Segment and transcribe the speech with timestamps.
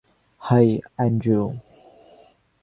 [0.41, 1.39] High, Andrew.